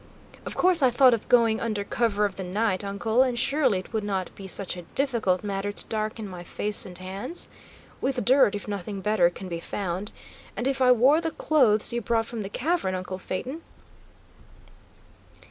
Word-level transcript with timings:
"Of 0.47 0.55
course 0.55 0.81
I 0.81 0.89
thought 0.89 1.13
of 1.13 1.29
going 1.29 1.59
under 1.59 1.83
cover 1.83 2.25
of 2.25 2.35
the 2.35 2.43
night, 2.43 2.83
uncle, 2.83 3.21
and 3.21 3.37
surely 3.37 3.77
it 3.77 3.93
would 3.93 4.03
not 4.03 4.33
be 4.33 4.47
such 4.47 4.75
a 4.75 4.81
difficult 4.81 5.43
matter 5.43 5.71
to 5.71 5.85
darken 5.85 6.27
my 6.27 6.43
face 6.43 6.87
and 6.87 6.97
hands? 6.97 7.47
With 8.01 8.25
dirt, 8.25 8.55
if 8.55 8.67
nothing 8.67 9.01
better 9.01 9.29
can 9.29 9.47
be 9.47 9.59
found. 9.59 10.11
And 10.57 10.67
if 10.67 10.81
I 10.81 10.91
wore 10.91 11.21
the 11.21 11.29
clothes 11.29 11.93
you 11.93 12.01
brought 12.01 12.25
from 12.25 12.41
the 12.41 12.49
cavern, 12.49 12.95
uncle 12.95 13.19
Phaeton?" 13.19 13.61